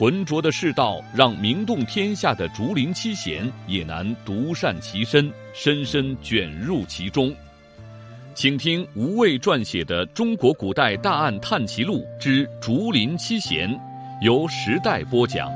[0.00, 7.30] 浑浊的世道，让名动天下的竹林七贤也难独善其身，深深卷入其中。
[8.32, 13.68] 请听吴畏撰写的《中国古代大案探奇录之竹林七贤》，
[14.22, 15.50] 由时代播讲。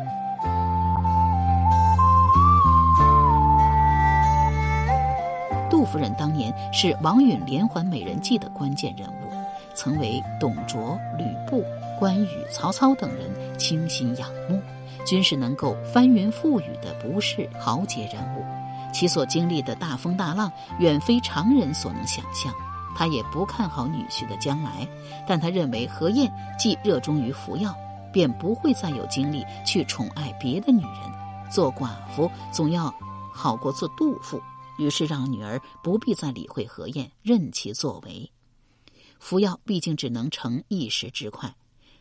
[5.70, 9.23] 杜夫人当年是王允连环美人计的关键人物，
[9.74, 11.64] 曾为董卓、吕布。
[11.96, 14.60] 关羽、曹操等人倾心仰慕，
[15.06, 18.44] 均是能够翻云覆雨的不世豪杰人物，
[18.92, 20.50] 其所经历的大风大浪
[20.80, 22.52] 远非常人所能想象。
[22.96, 24.86] 他也不看好女婿的将来，
[25.24, 27.72] 但他认为何晏既热衷于服药，
[28.12, 32.92] 便不会再有精力去宠爱别的女人，做寡妇总要
[33.32, 34.42] 好过做杜甫。
[34.78, 38.28] 于是让女儿不必再理会何晏，任其作为。
[39.24, 41.56] 服药毕竟只能成一时之快。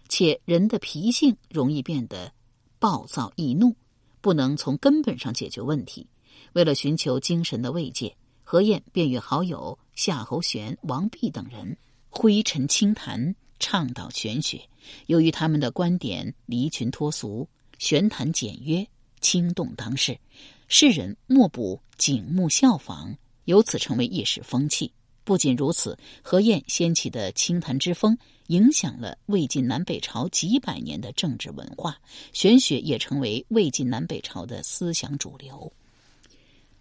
[0.10, 2.34] 且人的脾性容易变得
[2.80, 3.74] 暴躁易怒，
[4.20, 6.06] 不能从根本上解决问题。
[6.52, 8.14] 为了寻求精神的慰藉，
[8.44, 11.78] 何晏便与好友夏侯玄、王弼等人
[12.10, 14.62] 挥陈清谈，倡导玄学。
[15.06, 17.48] 由于他们的观点离群脱俗，
[17.80, 18.86] 玄谈简约，
[19.22, 20.20] 轻动当世，
[20.68, 24.92] 世人莫不景目效仿，由此成为一时风气。
[25.24, 31.98] 不仅如此，何晏掀起的清谈之风，影响了魏晋南北朝几百年的政治文化，
[32.34, 35.72] 玄学也成为魏晋南北朝的思想主流。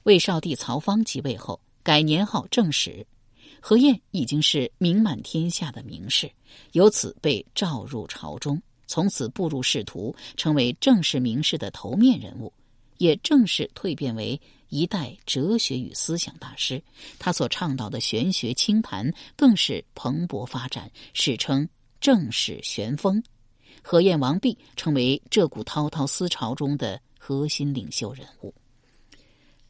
[0.03, 3.07] 魏少帝曹芳即位后，改年号正史，
[3.61, 6.29] 何晏已经是名满天下的名士，
[6.73, 12.53] 由此被召入朝中，从此步入仕途，成为正式名士的头面人物，
[12.98, 14.41] 也正式蜕变为。
[14.73, 16.83] 一代哲学与思想大师，
[17.19, 21.69] 他所倡导的玄学清谈更是蓬勃发展，史称
[22.01, 23.23] 正史玄风。
[23.83, 28.55] 何晏、王弼成为这股滔滔思潮中的核心领袖人物。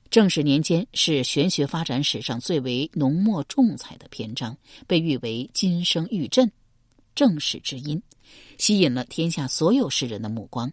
[0.08, 6.52] 正史年间是玄学发展史上最为浓墨重彩的篇章，被誉为金声玉振、
[7.16, 8.00] 正史之音，
[8.56, 10.72] 吸引了天下所有世人的目光。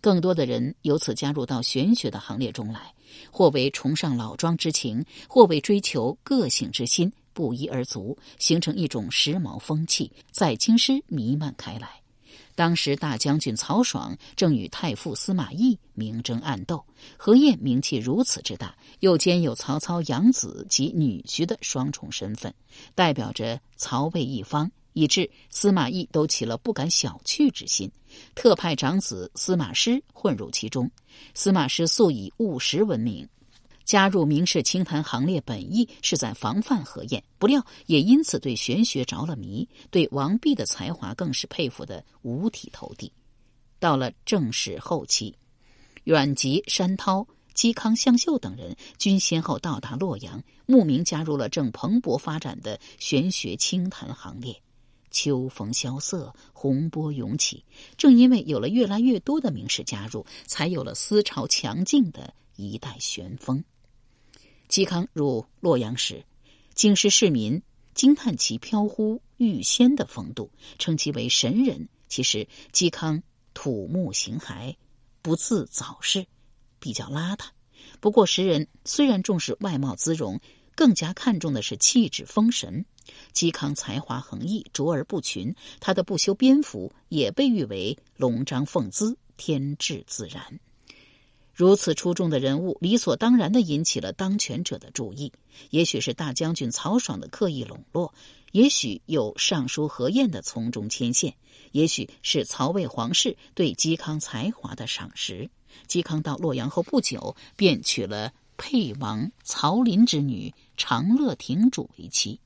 [0.00, 2.92] 更多的人由此加入到玄学的行列中来，
[3.30, 11.88] 或为崇尚老庄之情，或为追求个性之心，不一而足，形成一种时髦风气，在京师弥漫开来。
[12.56, 16.84] 当时大将军曹爽正与太傅司马懿明争暗斗，
[17.16, 22.54] 何晏名气如此之大，又兼有曹操养子及女婿的双重身份，
[22.94, 24.70] 代表着曹魏一方。
[24.94, 27.90] 以致司马懿都起了不敢小觑之心，
[28.34, 30.90] 特派长子司马师混入其中。
[31.34, 33.28] 司马师素以务实闻名，
[33.84, 43.12] 加入名士清谈行列，本意是在防范何晏，不料也因此对玄学着了迷，对王弼的才华更是佩服的五体投地。
[43.80, 45.34] 到了正史后期，
[46.04, 54.58] 阮籍、山涛、嵇康、向秀等人均先后到达洛阳，慕名加入了正蓬勃发展的玄学清谈行列。
[55.14, 57.64] 秋风萧瑟，洪波涌起。
[57.96, 63.62] 正因为有了越来越多的名士加入，才有了思潮强劲的一代旋风。
[64.68, 66.24] 嵇康入洛阳时，
[66.74, 67.62] 京师市民
[67.94, 71.88] 惊叹其飘忽欲仙的风度，称其为神人。
[72.08, 73.22] 其实，嵇康
[73.54, 74.74] 土木形骸，
[75.22, 76.26] 不自早逝，
[76.80, 77.46] 比较邋遢。
[78.00, 80.40] 不过，时人虽然重视外貌姿容，
[80.74, 82.84] 更加看重的是气质风神。
[83.34, 85.54] 嵇康才华横溢，卓而不群。
[85.80, 90.60] 他的不修边幅也被誉为龙章凤姿，天质自然。
[91.52, 95.32] 如此出众的人物，理所当然的引起了当权者的注意。
[95.70, 98.12] 也许是大将军曹爽的刻意笼络，
[98.50, 101.34] 也许有尚书何晏的从中牵线，
[101.70, 105.48] 也许是曹魏皇室对嵇康才华的赏识。
[105.88, 112.40] 嵇康到洛阳后不久，便娶了沛王曹林之女长乐亭主为妻。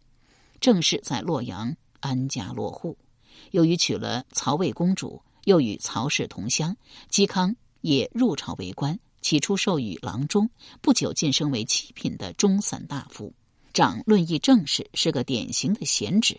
[0.61, 2.97] 正式在洛阳安家落户，
[3.51, 6.77] 由于娶了曹魏公主，又与曹氏同乡，
[7.11, 8.99] 嵇康也入朝为官。
[9.21, 10.49] 起初授予郎中，
[10.81, 13.35] 不久晋升为七品的中散大夫，
[13.73, 16.39] 掌论议政事，是个典型的贤侄。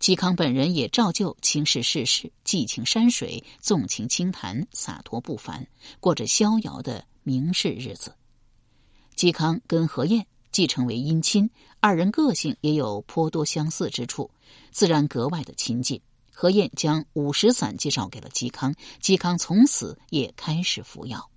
[0.00, 5.66] 嵇康本人也照旧轻视世事，寄情山水，纵情清谈，洒脱不凡，
[6.00, 8.14] 过着逍遥的名士日子。
[9.14, 11.48] 嵇康跟何晏既成为姻亲，
[11.80, 14.30] 二人个性也有颇多相似之处，
[14.70, 16.00] 自然格外的亲近。
[16.32, 21.30] 何晏将五石散介绍给了嵇康，嵇康从此也开始服药。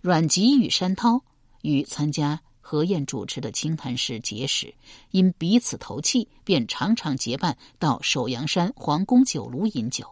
[0.00, 1.22] 阮籍与山涛
[1.62, 4.74] 与参加何晏主持的清谈时结识，
[5.12, 10.06] 因彼此投契，便常常结伴到首阳山皇宫酒炉饮酒。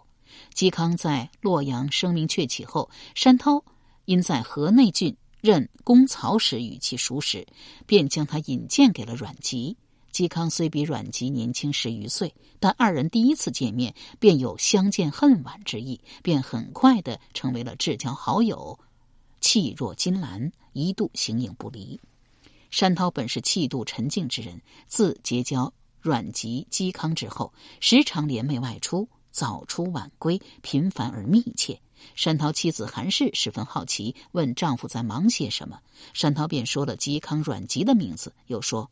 [0.54, 3.64] 嵇康在洛阳声名鹊起后，山涛
[4.04, 5.16] 因在河内郡
[5.46, 7.46] 任公曹时与其熟识，
[7.86, 9.76] 便将他引荐给了阮籍。
[10.12, 18.76] 嵇康虽比阮籍年轻十余岁，但二人第一次见面便有相见恨晚之意，便很快的成为了至交好友，
[19.40, 22.00] 气若金兰，一度形影不离。
[22.70, 31.78] 山涛本是气度沉静之人，自结交阮籍、嵇康之后，时常联袂外出，早出晚归，频繁而密切。
[32.14, 35.80] 山涛妻子韩氏十分好奇，问丈夫在忙些什么，
[36.12, 38.90] 山涛便说了嵇康、阮籍的名字，又说。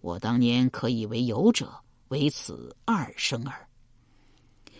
[0.00, 1.72] 我当年可以为友者，
[2.08, 3.68] 唯此二生耳。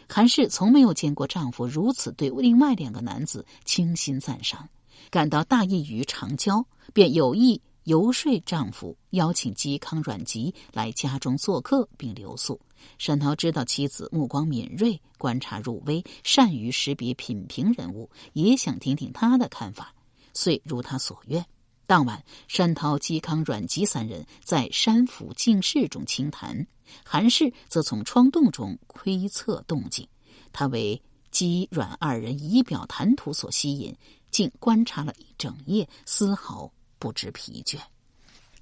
[0.07, 4.69] 韩氏从没有见过丈夫如此对另外两个男子倾心赞赏，
[5.11, 12.61] 感到大异于常交，便有意游说丈夫邀请嵇康、阮籍来家中做客并留宿。
[12.99, 19.95] 山涛知道妻子目光敏锐，观察入微，善于识别品评人物，也想听听他的看法，
[20.33, 21.45] 遂如他所愿。
[21.87, 26.67] 当晚，山涛、嵇康、阮籍三人在山府静室中倾谈，
[27.05, 30.09] 韩氏则从窗洞中窥测动静。
[30.53, 33.95] 他为嵇、阮二人仪表谈吐所吸引，
[34.31, 37.79] 竟观察了一整夜，丝毫不知疲倦。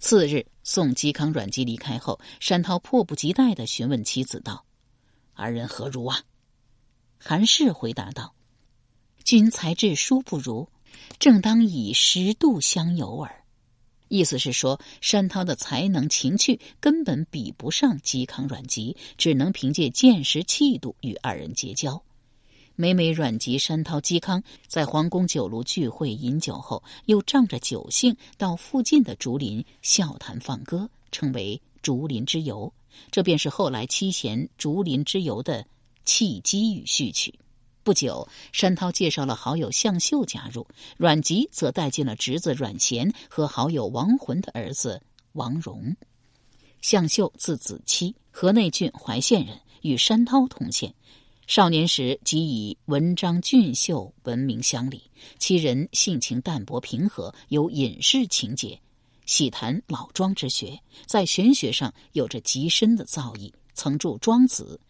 [0.03, 4.65] 次日，送嵇康、阮籍离开后，山涛迫不及待的询问妻子道
[5.33, 6.25] ：“二人何如啊？”
[7.19, 8.35] 韩氏回答道
[9.23, 10.69] ：“君才智殊不如。”
[11.21, 13.45] 正当以十度相友耳，
[14.09, 22.03] 意思是说，山涛的才能情趣根本比不上嵇康、阮籍，只能凭借见识气度与二人结交。
[22.75, 32.73] 每每阮籍、山涛、嵇康在皇宫酒楼聚会饮酒后，又仗着酒兴到附近的竹林笑谈放歌，称为“竹林之游”。
[33.11, 35.67] 这便是后来七贤“竹林之游”的
[36.05, 37.39] 契机与序曲。
[37.83, 40.67] 不久，山涛介绍了好友向秀加入，
[40.97, 45.03] 阮籍则带进了侄子阮咸和好友王浑的儿子
[45.33, 45.95] 王荣。
[46.81, 50.95] 向秀字子期，河内郡怀县人，与山涛同县。
[51.47, 55.03] 少年时即以文章俊秀闻名乡里。
[55.39, 58.81] 其人性情淡泊平和，有隐士情节，
[59.27, 64.81] 喜谈老庄之学，在玄学上有着极深的造诣，曾著《庄子》。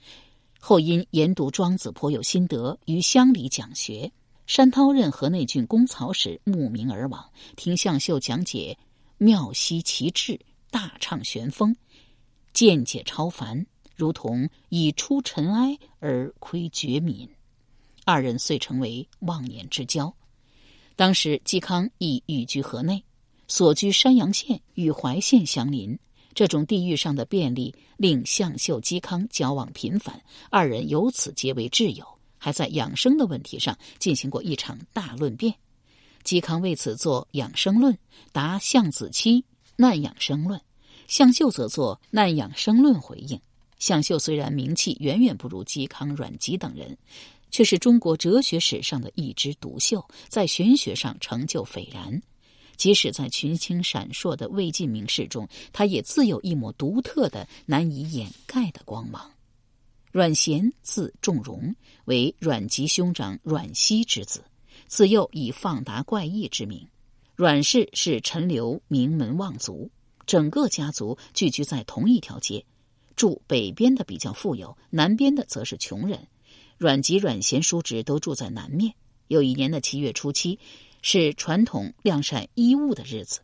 [0.60, 4.10] 后因研读《庄子》颇有心得，于乡里讲学。
[4.46, 7.24] 山涛任河内郡公曹时，慕名而往，
[7.56, 8.76] 听向秀讲解，
[9.18, 10.38] 妙析其志，
[10.70, 11.74] 大畅玄风，
[12.52, 13.66] 见解超凡，
[14.02, 17.28] 如同已出尘埃而窥绝敏。
[18.04, 20.12] 二人遂成为忘年之交。
[20.96, 23.00] 当时嵇康亦寓居河内，
[23.46, 25.96] 所居山阳县，与怀县相邻。
[26.34, 30.20] 这种地域上的便利令向秀、嵇康交往频繁，
[30.50, 32.04] 二人由此结为挚友，
[32.38, 35.54] 还在养生的问题上进行过一场大论辩。
[36.24, 37.94] 嵇康为此作《养生论》，
[38.32, 39.42] 答向子期
[39.76, 40.58] 《难养生论》，
[41.06, 43.40] 向秀则作《难养生论》回应。
[43.82, 46.96] 向秀虽然名气远远不如嵇康、阮籍等人，
[47.50, 52.22] 却是中国哲学史上的一枝独秀，在玄学上成就斐然。
[52.76, 59.28] 即使在群星闪烁的魏晋名士中，他也自有一抹独特的、难以掩盖的光芒。
[60.12, 61.74] 阮咸字仲荣，
[62.04, 64.44] 为阮籍兄长阮熙之子，
[64.86, 66.86] 自幼以放达怪异之名。
[67.34, 69.90] 阮氏是陈留名门望族，
[70.24, 72.64] 整个家族聚居在同一条街，
[73.16, 76.28] 住北边的比较富有，南边的则是穷人。
[76.78, 78.94] 阮籍、阮咸叔侄都住在南面。
[79.28, 80.58] 有一年的七月初七。
[81.04, 83.40] 是传统晾晒衣物的日子。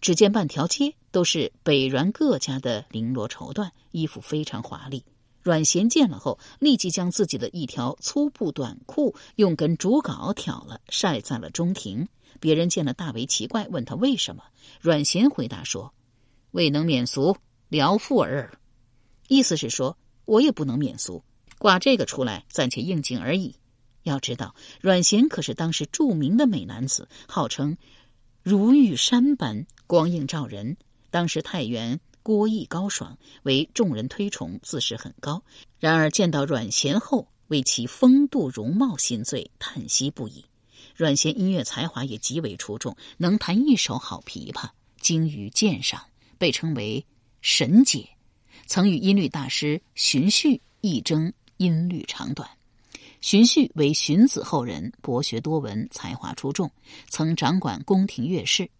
[0.00, 5.04] 只见半条街都是北阮各家的绫罗绸缎，衣服非常华丽。
[5.42, 12.08] 阮咸见了后，立即将自己的一条粗布短裤用根竹稿挑了，晒在了中庭。
[12.40, 14.42] 别人见了大为奇怪，问他为什么。
[14.80, 15.92] 阮咸回答说
[16.52, 17.36] ：“未能免俗，
[17.68, 18.58] 聊富耳。”
[19.28, 21.22] 意思是说，我也不能免俗，
[21.58, 23.56] 挂这个出来，暂且应景而已。
[24.04, 27.76] 要知道，阮咸可是当时著名的美男子，号称
[28.42, 30.76] 如玉山般光映照人。
[31.10, 35.42] 当时太原郭毅高爽，为众人推崇，自视很高。
[35.78, 40.46] 然而见到阮咸后，为其风度容貌心醉，叹息不已。
[40.94, 44.70] 阮咸音乐才华也极为出众，能弹一手好琵琶，
[45.00, 46.06] 精于鉴赏，
[46.38, 47.04] 被称为
[47.40, 48.08] 神姐。
[48.66, 52.48] 曾与音律大师荀勖一争音律长短。
[53.20, 56.70] 荀勖为荀子后人，博学多闻，才华出众，
[57.08, 58.70] 曾掌管宫廷乐事。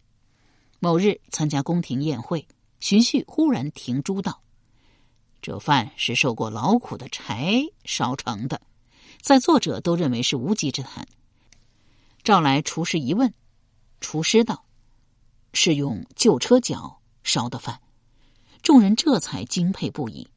[0.79, 2.47] 某日参加宫廷宴会，
[2.81, 4.43] 荀勖忽然停猪道
[5.43, 8.61] ：“这饭是受过劳苦的柴烧成的。”
[9.21, 11.09] 在座者都认为是无稽之谈。
[12.23, 13.33] 召来厨师一问，
[14.01, 14.65] 厨师道
[15.53, 17.81] ：“是用旧车脚烧的饭。”
[18.69, 20.29] 众人这才惊佩不已。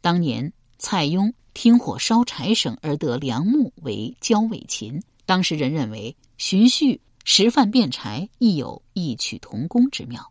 [0.00, 10.30] 当年蔡邕听火烧柴声而得良木为焦尾琴，当时人认为荀旭食饭变柴亦有异曲同工之妙。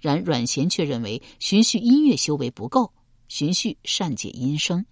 [0.00, 2.92] 然阮咸却认为荀旭音乐修为不够。
[3.28, 4.84] 荀旭善解音声，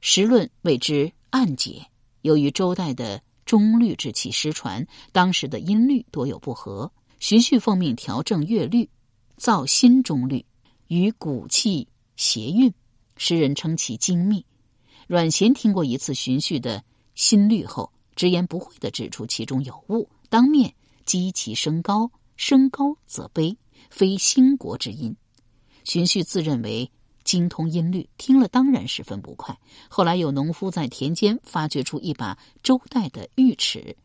[0.00, 1.86] 时论谓之暗解。
[2.22, 3.20] 由于周代的。
[3.44, 6.90] 中律之气失传，当时的音律多有不合。
[7.20, 8.88] 荀旭奉命调正乐律，
[9.36, 10.44] 造新中律，
[10.88, 12.72] 与古器谐韵，
[13.16, 14.44] 诗人称其精密。
[15.06, 16.82] 阮咸听过一次荀旭的
[17.14, 20.74] 新律后，直言不讳的指出其中有误，当面
[21.04, 23.56] 击其声高，声高则悲，
[23.90, 25.16] 非兴国之音。
[25.84, 26.90] 荀旭自认为。
[27.24, 29.58] 精通音律，听了当然十分不快。
[29.88, 33.96] 后来有农夫在田间发掘出一把周代的玉尺，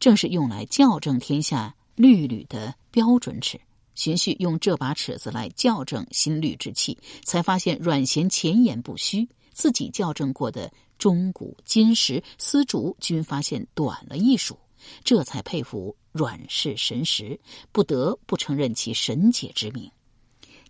[0.00, 3.60] 正是用来校正天下律吕的标准尺。
[4.00, 14.58] 荀旭用这把尺子来校正心律之气，才发现阮咸前言不虚，自己校正过的钟鼓、金石、丝竹均发现短了一数，
[15.04, 17.38] 这才佩服阮氏神识，
[17.72, 19.90] 不得不承认其神解之名。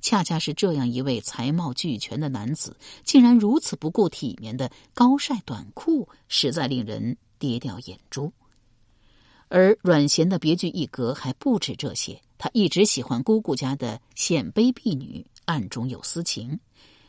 [0.01, 8.33] 恰恰是这样一位才貌俱全的男子，竟然如此不顾体面的高晒短裤，实在令人跌掉眼珠。
[9.47, 16.59] 而阮咸的别具一格还不止这些，他一直喜欢姑姑家的显卑婢女，暗中有私情。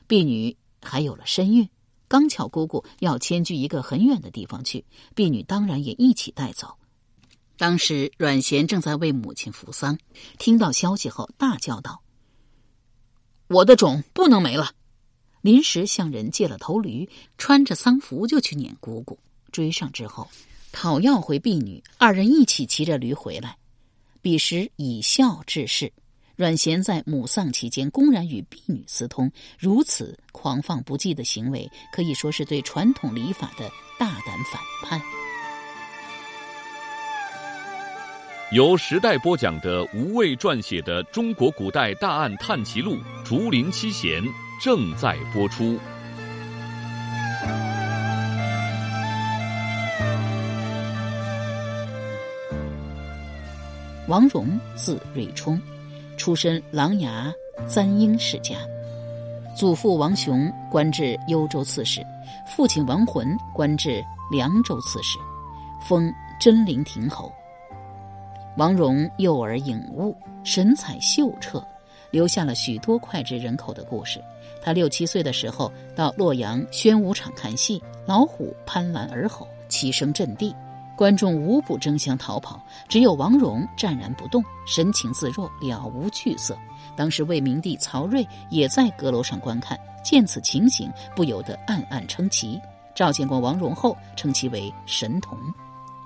[0.06, 1.70] 婢女还有了身孕，
[2.10, 4.84] 刚巧姑姑要迁居一个很远的地方去，
[5.16, 6.76] 婢女当然也一起带走。
[7.56, 9.98] 当时阮咸正在为母亲扶丧，
[10.38, 12.02] 听到消息后大叫道。
[13.48, 14.72] 我的种不能没了，
[15.40, 17.08] 临时向人借了头驴，
[17.38, 19.18] 穿着丧服就去撵姑姑。
[19.54, 20.30] 追上之后，
[20.74, 23.58] 讨要回婢女，二人一起骑着驴回来。
[24.22, 25.92] 彼时以孝治世，
[26.36, 35.02] 阮咸在母丧期间公然与婢女私通，如此狂放不羁的行为，可以说是对传统礼法的大胆反叛。
[38.52, 44.22] 由时代播讲的吴畏撰写的《中国古代大案探奇录·竹林七贤》
[44.62, 45.80] 正在播出。
[54.12, 55.58] 王戎，字瑞冲，
[56.18, 57.34] 出身琅琊
[57.66, 58.58] 簪缨世家，
[59.56, 62.06] 祖父王雄官至幽州刺史，
[62.46, 65.18] 父亲王浑官至凉州刺史，
[65.82, 67.32] 封真灵亭侯。
[68.58, 70.14] 王戎幼而颖悟，
[70.44, 71.66] 神采秀澈，
[72.10, 74.22] 留下了许多脍炙人口的故事。
[74.62, 80.54] 他六七岁的时候到洛阳宣武场看戏，老虎攀栏而吼，齐声震地，
[81.02, 86.56] 观众无不争相逃跑，只有王戎站然不动，神情自若，了无惧色。
[86.96, 92.62] 当时魏明帝曹睿也在阁楼上观看，见此情形，不由得暗暗称奇。
[92.94, 95.36] 召见过王戎后，称其为神童。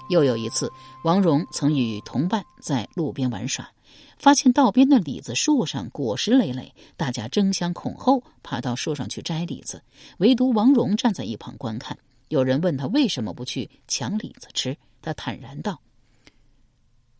[0.07, 0.71] 又有一次，
[1.03, 3.69] 王戎曾与同伴在路边玩耍，
[4.17, 9.83] 发现道边的李子树上果实累累，大家争相恐后爬到树上去摘李子，
[10.19, 11.97] 唯独王戎站在一旁观看。
[12.27, 15.79] 有人问他为什么不去抢李子吃，他坦然道：“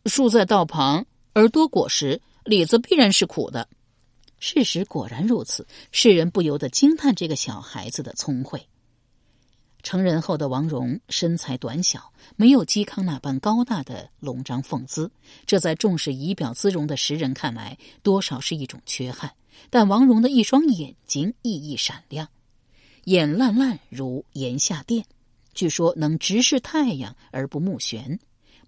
[0.06, 3.68] 树在道旁，而多果实，李子必然是苦的。”
[4.38, 8.66] 事实果然如此，世人不由得惊叹这个小孩子的聪慧。
[9.82, 15.10] 成人后的王戎身材短小，没有嵇康那般高大的龙章凤姿，
[15.46, 19.32] 这在重视仪表姿容的时人看来，多少是一种缺憾。
[19.70, 22.28] 但王戎的一双眼睛熠熠闪亮，
[23.06, 25.04] 眼烂烂如檐下电，
[25.54, 28.18] 据说能直视太阳而不目眩，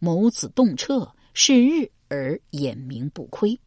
[0.00, 3.58] 眸子洞彻，视日而眼明不亏。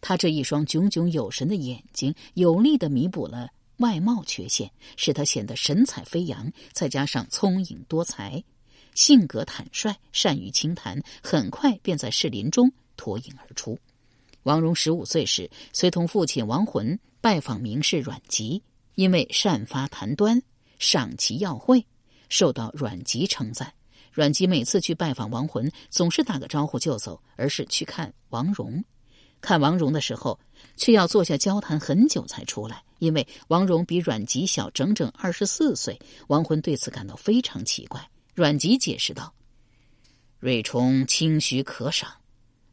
[0.00, 3.48] 他这一双炯炯有神的眼睛，有力的弥补了。
[3.78, 8.44] 外貌缺陷使他显得神采飞扬，再加上聪颖多才，
[8.94, 13.76] 性格坦率，善于倾谈，很快便在士林中脱颖而出。
[14.44, 18.62] 王戎十五岁时，随同父亲王浑拜访名士阮籍，
[18.94, 20.42] 因为善发谈端，
[20.78, 21.84] 赏其要会，
[22.28, 23.72] 受到阮籍称赞。
[24.12, 28.84] 阮籍每次去拜访亡魂，总是打个招呼就走，而是去看王戎。
[29.40, 30.38] 看王戎的时候，
[30.76, 35.98] 却要坐下交谈很久才出来，因为王戎比阮籍小整整二十四岁。
[36.28, 38.08] 亡魂对此感到非常奇怪。
[38.34, 39.34] 阮籍解释道
[40.38, 42.08] ：“瑞崇清虚可赏，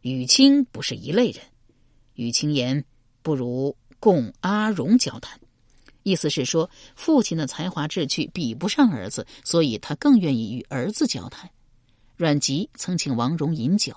[0.02, 1.44] 与卿不是一类人。
[2.14, 2.86] 与卿言，
[3.24, 5.40] 不如共阿荣交谈。”
[6.04, 11.50] 意思是说，父亲的才华志趣比不上儿子，所以他更愿意与儿子交谈。
[12.16, 13.96] 阮籍曾请王戎饮酒，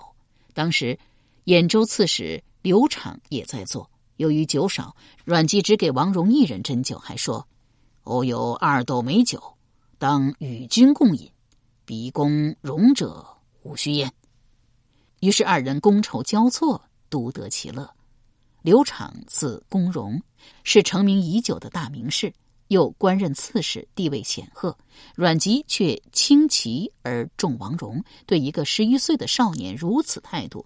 [0.53, 0.97] 当时
[1.45, 2.43] 兖州刺史。
[2.65, 3.87] 刘昶也在做。
[4.17, 7.47] 由于酒少，阮籍只给王戎一人斟酒，还说
[8.05, 9.55] ：“偶有二斗美酒，
[9.99, 11.31] 当与君共饮。
[11.85, 13.23] 比公荣者，
[13.61, 14.11] 无须焉。”
[15.21, 17.87] 于是二人觥筹交错，独得其乐。
[18.65, 20.19] 刘敞字公荣，
[20.63, 22.33] 是成名已久的大名士，
[22.69, 24.75] 又官任刺史，地位显赫。
[25.13, 30.65] 阮籍却轻其而重王戎，对一个十一岁的少年如此态度。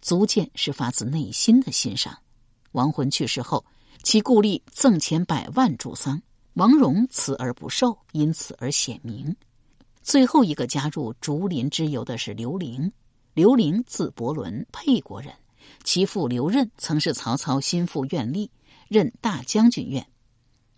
[0.00, 2.16] 足见是发自内心的欣赏。
[2.70, 3.64] 亡魂去世后，
[4.04, 6.22] 其故吏赠钱百万助丧。
[6.52, 9.34] 王戎辞而不受，因此而显名。
[10.04, 12.92] 最后一个加入竹林之游的是刘伶。
[13.32, 15.34] 刘伶字伯伦，沛国人。
[15.82, 18.48] 其父刘任曾是曹操心腹院吏，
[18.88, 20.06] 任大将军院。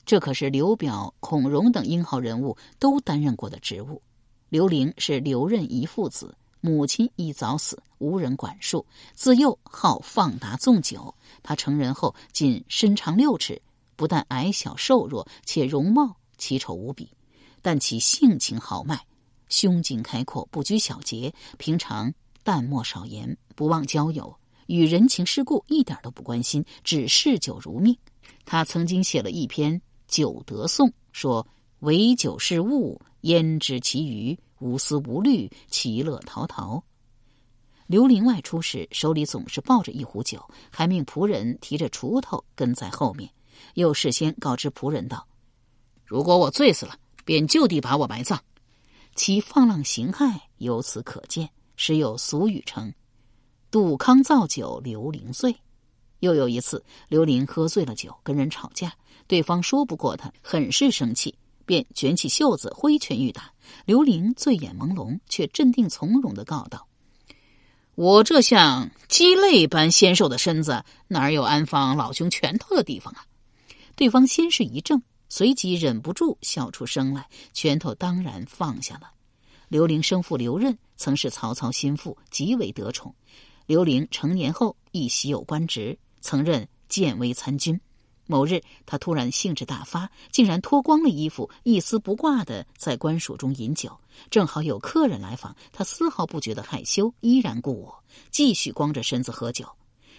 [0.04, 4.02] 这可是刘表、孔融等英豪人物都担任过的职务。
[4.48, 6.36] 刘伶是刘任遗父子。
[6.62, 8.84] 母亲已早死，无人管束。
[9.14, 11.14] 自幼好放达纵酒。
[11.40, 13.62] 他成人后，仅身长六尺，
[13.94, 17.08] 不但矮小瘦弱，且容貌奇丑无比。
[17.62, 19.00] 但其性情豪迈，
[19.48, 21.32] 胸襟开阔，不拘小节。
[21.56, 22.12] 平常
[22.42, 27.96] 淡漠少言，不忘交友，与人情世故一点都不关心，只嗜酒如命。
[28.44, 29.74] 他曾经写了一篇
[30.06, 31.46] 《酒德颂》，说
[31.80, 36.82] ：“唯酒是物，焉知其余？”无思无虑，其乐陶陶。
[37.86, 43.30] 刘伶外出时，手里总是抱着一壶酒，还命仆人提着锄头跟在后面，
[43.74, 45.28] 又事先告知仆人道
[46.06, 48.42] ：“如果我醉死了，便就地把我埋葬。”
[49.14, 51.50] 其放浪形骸由此可见。
[51.76, 52.90] 时有俗语称
[53.70, 55.56] ：“杜康造酒，刘伶醉。”
[56.20, 58.92] 又有一次，刘玲喝醉了酒，跟人吵架，
[59.26, 61.34] 对方说不过他，很是生气。
[61.66, 63.52] 便卷起袖子挥拳欲打，
[63.84, 66.86] 刘玲醉眼朦胧，却镇定从容的告道
[67.96, 73.26] ：“我这像鸡肋般纤瘦的身子，哪有安放老兄拳头的地方啊？”
[73.96, 79.10] 对方先是一怔，随即忍不住笑出声来，拳头当然放下了。
[79.68, 83.12] 刘玲生父刘任曾是曹操心腹，极为得宠。
[83.66, 87.78] 刘伶成年后亦袭有官职，曾任建威参军。
[88.28, 93.96] 某日，他突然兴致大发，竟然脱光了衣服，一丝不挂的在官署中饮酒。
[94.30, 99.68] 正好有客人来访，他丝毫不觉得害羞，依然故我，继续光着身子喝酒。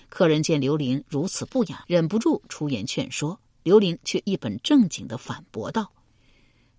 [0.09, 5.91] 客人见刘伶如此不雅，忍不住出言劝说，刘伶却一本正经的反驳道：“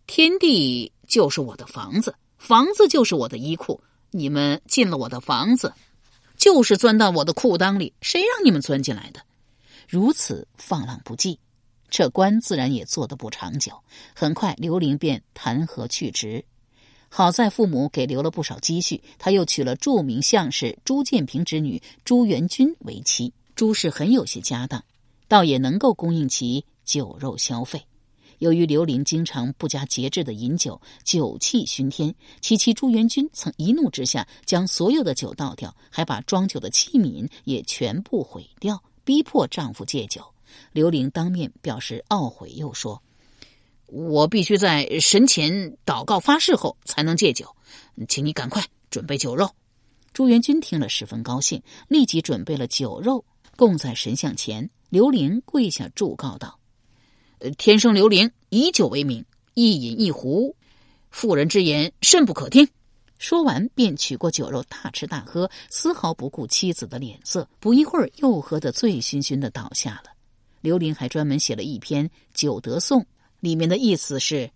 [0.07, 3.79] 天地就是我的房子，房子就是我的衣裤。
[4.11, 5.71] 你们进了我的房子，
[6.39, 9.21] 就是钻到我的裤裆里，谁让你们钻进来的？”
[9.87, 11.39] 如此放浪不羁，
[11.91, 13.73] 这官自然也做得不长久。
[14.15, 16.45] 很快，刘玲便弹劾去职。
[17.09, 23.33] 好在父母给留了不少积蓄，他又娶了著名相士朱建平之女朱元君为妻。
[23.57, 24.85] 朱氏很有些家当，
[25.27, 27.83] 倒也能够供应其酒肉消费。
[28.39, 38.83] 由于刘玲经常不加节制的饮酒，酒气熏天，其妻朱元君曾一怒之下将所有的酒倒掉，还把装酒的器皿也全部毁掉。
[39.05, 40.23] 逼迫丈夫戒酒，
[40.73, 43.03] 刘玲当面表示懊悔，又说
[43.87, 47.57] ：“我必须在神前祷告发誓后才能戒酒，
[48.07, 49.51] 请你赶快准备酒肉。”
[50.13, 53.25] 朱元军听了十分高兴，立即准备了酒肉
[53.57, 54.69] 供在神像前。
[54.91, 56.58] 刘玲跪下祝告道
[57.57, 59.25] ：“天生刘伶以酒为名，
[59.55, 60.55] 一饮一壶，
[61.11, 62.69] 妇人之言甚不可听。”
[63.19, 67.49] 说完，便取过酒肉，大吃大喝，丝毫不顾妻子的脸色。
[67.59, 70.13] 不一会儿，又喝得醉醺醺的倒下了。
[70.61, 73.01] 刘伶还专门写了一篇《酒德颂》，
[73.41, 74.49] 里面的意思是：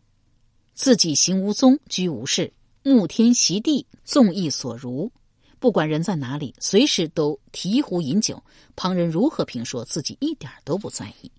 [0.75, 2.53] 自己行无踪，居无事，
[2.85, 5.11] 沐天席地，纵意所如。
[5.59, 8.41] 不管人在哪里，随时都提壶饮酒，
[8.77, 11.31] 旁人如何评说，自己一点都不在意。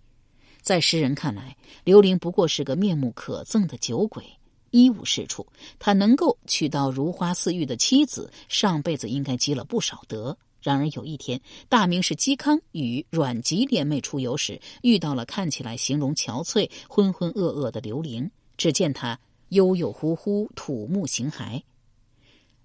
[0.63, 4.23] 在诗人看来，刘伶不过是个面目可憎的酒鬼。
[4.71, 5.45] 一无是处，
[5.77, 10.35] 他能够娶到如花似玉的妻子，上辈子应该积了不少德。
[10.61, 18.31] 然而有一天，大名士嵇康与阮籍联袂出游时，遇到了看起来形容憔悴、浑浑噩噩的刘伶。
[18.55, 21.61] 只见他悠悠忽忽、土木形骸。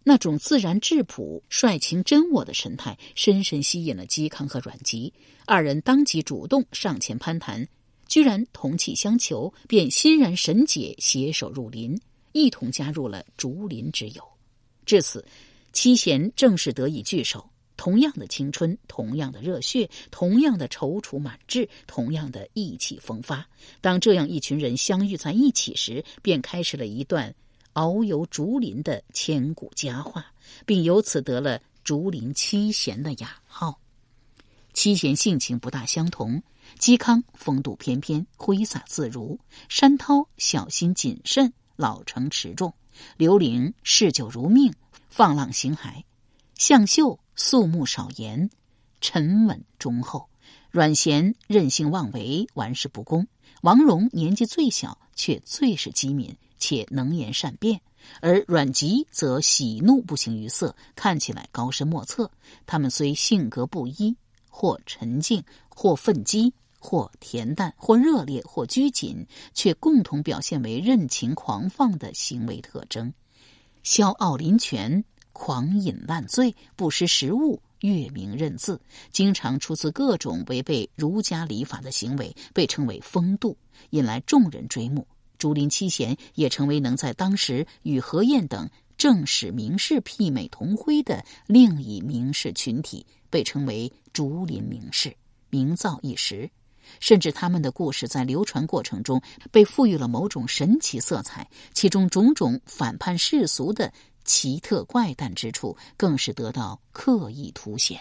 [0.05, 5.13] 那种自然质朴、率情真我的神态，深深吸引了嵇康和阮籍。
[5.45, 7.69] 二人当即主动上前攀谈，
[8.09, 11.97] 居然同气相求，便欣然神解，携手入林，
[12.33, 14.23] 一同加入了竹林之友。
[14.85, 15.25] 至此，
[15.73, 17.49] 七贤正式得以聚首。
[17.77, 23.47] 同样的青春，同样的热血，同样的踌躇满志，同样的意气风发。
[23.81, 27.33] 当这样一群人相遇在一起时，便开始了一段
[27.75, 30.27] 遨游竹林的千古佳话，
[30.67, 33.79] 并由此得了“竹林七贤”的雅号。
[34.73, 36.43] 七贤性情不大相同，
[36.79, 42.73] 嵇康风度翩翩，挥洒自如；山涛小心谨慎，老成持重；
[43.17, 44.75] 刘伶嗜酒如命，
[45.09, 46.05] 放浪形骸；
[46.57, 47.19] 向秀。
[47.41, 48.51] 肃穆少言，
[49.01, 50.29] 沉稳忠厚；
[50.73, 53.27] 阮咸任性妄为，玩世不恭；
[53.63, 57.79] 王戎年纪最小，却最是机敏且能言善辩；
[58.21, 62.29] 而阮籍则喜怒不形于色，看起来高深莫测。
[62.67, 64.17] 他们虽性格不一，
[64.49, 73.13] 或沉静，或愤激，或恬淡，或热烈，或拘谨，却共同表现为任情狂放的行为特征。
[73.83, 75.05] 萧傲临泉。
[75.31, 78.81] 狂饮烂醉，不识时务，月明认字，
[79.13, 83.57] 经常出自各种违背儒家礼法的行为，被称为风度，
[83.91, 85.07] 引来众人追慕。
[85.39, 95.17] 竹林七贤也成为能在当时与何晏等正史名士媲美同辉的另一名士群体，被称为竹林名士，
[95.49, 96.51] 名噪一时。
[97.01, 103.91] 甚至他们的故事在流传过程中被赋予了某种神奇色彩，其中种种反叛世俗的。
[104.25, 107.99] 奇特怪诞之处更是得到刻意凸显。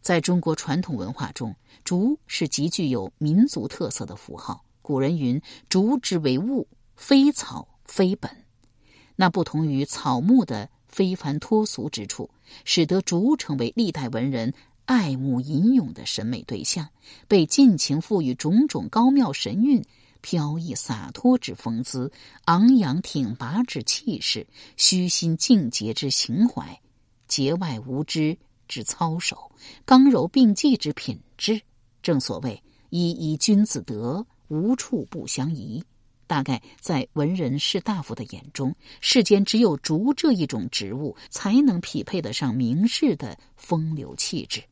[0.00, 4.64] 在中国传统文化中，竹是极具有民族特色的符号。
[4.80, 8.34] 古人云：“竹之为物，非草非本。”
[9.20, 12.30] 那不同于草木的非凡脱俗之处，
[12.64, 14.54] 使得竹成为历代文人
[14.86, 16.88] 爱慕吟咏的审美对象，
[17.28, 19.84] 被尽情赋予种种高妙神韵。
[20.22, 22.10] 飘逸洒脱之风姿，
[22.46, 24.46] 昂扬挺拔之气势，
[24.78, 26.80] 虚心静洁之情怀，
[27.28, 29.52] 节外无知之操守，
[29.84, 31.60] 刚柔并济之品质。
[32.02, 35.84] 正所谓“一一君子德，无处不相宜”。
[36.30, 44.62] 大概在文人士大夫的眼中，世间只有竹这一种植物，才能匹配得上名士的风流气质。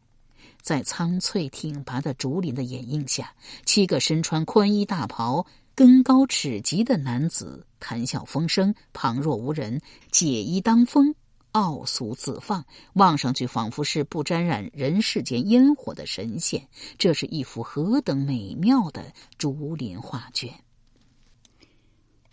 [0.62, 5.44] 在苍翠挺拔的竹林的掩映下，七个身穿宽衣大袍、
[5.75, 9.81] 根高尺极的男子谈笑风生，旁若无人，
[10.12, 11.12] 解衣当风，
[11.51, 16.68] 傲俗自放，望上去仿佛是不沾染人世间烟火的神仙。
[16.99, 20.55] 这是一幅何等美妙的竹林画卷！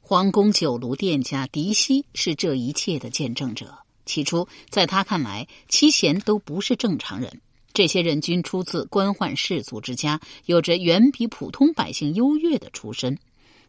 [0.08, 3.76] 皇宫酒炉店家狄希是这一切的见证者。
[4.06, 7.42] 起初，在他看来，七贤都不是正常人。
[7.74, 13.18] 这些人均出自官宦士族之家，有着远比普通百姓优越的出身，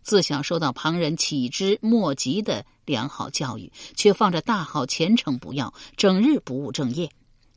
[0.03, 7.09] 自小受到旁人启之莫及的良好教育，却放着大好前程不要，整日不务正业。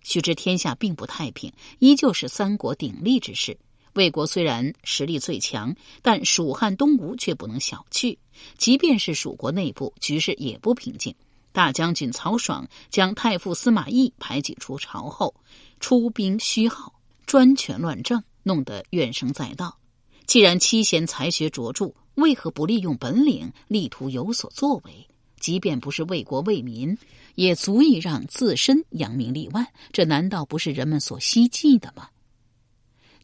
[0.04, 3.58] 须知天下并不太平，依旧是三国鼎立之势。
[3.94, 8.18] 魏国虽然实力最强，但蜀汉东吴却不能小觑。
[8.58, 11.14] 即便是蜀国内部局势也不平静。
[11.52, 15.34] 大将军曹爽将太傅司马懿排挤出朝后。
[15.80, 16.94] 出兵虚耗，
[17.26, 19.78] 专权乱政，弄得怨声载道。
[20.26, 25.08] 既然七贤才学卓著，为何不利用本领，力图有所作为？
[25.40, 26.98] 即便不是为国为民，
[27.36, 29.66] 也足以让自身扬名立万。
[29.94, 32.10] 这难道不是人们所希冀的吗？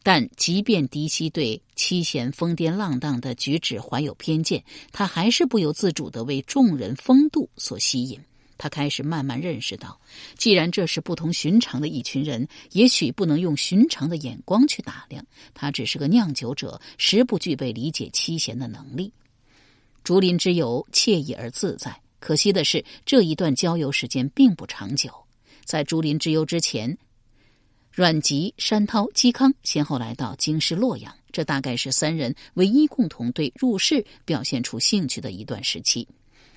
[0.06, 8.16] 但即便狄希对七贤疯癫浪荡的举止怀有偏见，他还是不由自主的为众人风度所吸引。
[8.56, 10.00] 他开始慢慢认识到，
[10.38, 15.26] 既然这是不同寻常的一群人，也许不能用寻常的眼光去打量。
[15.52, 19.12] 他只是个酿酒者，实不具备理解七贤的能力。
[20.04, 25.10] 竹林之游惬意而自在，可惜的是，这一段郊游时间并不长久。
[25.64, 26.96] 在竹林之游之前，
[27.96, 36.06] 阮籍、山涛、嵇康先后来到京师洛阳，这大概是三人唯一共同对入世表现出兴趣的一段时期。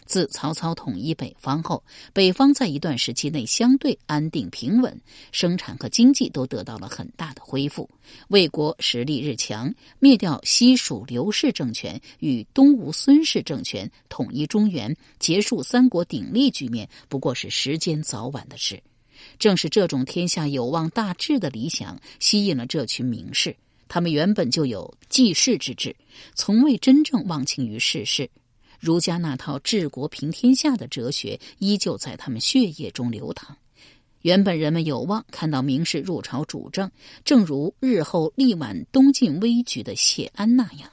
[0.06, 5.00] 自曹操统一北方后，北方在一段时期内相对安定平稳，
[5.32, 7.90] 生产和经济都得到了很大的恢复。
[8.28, 18.84] 魏国实力日强，灭掉西蜀刘氏政权与东吴孙氏政权，统一中原，结束三国鼎立局面，不过是时间早晚的事。
[19.40, 23.56] 正是这种天下有望大治的理想，吸引了这群名士。
[23.88, 25.96] 他们原本就有济世之志，
[26.36, 28.30] 从未真正忘情于世事。
[28.80, 33.58] 儒家那套治国平天下的哲学依旧在他们血液中流淌。
[34.22, 36.92] 原本人们有望看到名士入朝主政，
[37.24, 40.92] 正如日后力挽东晋危局的谢安那样。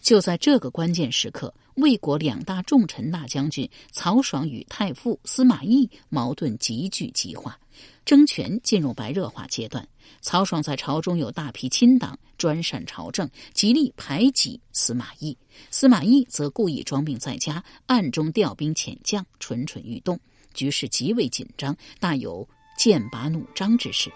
[0.00, 7.58] 就在这个关键时刻，魏国两大重臣大将军曹爽与太傅司马懿矛盾急剧激化，
[8.04, 9.86] 争权进入白热化阶段。
[10.20, 15.36] 曹爽在朝中有大批亲党，专擅朝政，极力排挤司马懿；
[15.70, 20.18] 司马懿则故意装病在家，暗中调兵遣将，蠢蠢欲动，
[20.52, 24.10] 局势极为紧张，大有剑拔弩张之势。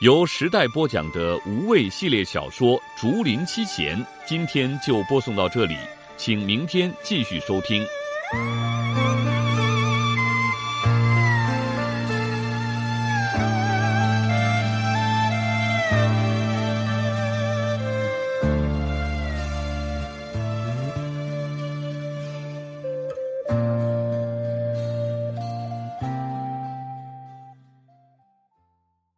[0.00, 5.76] 由时代播讲的无畏系列小说《竹林七贤》，今天就播送到这里，
[6.22, 7.82] 请明天继续收听。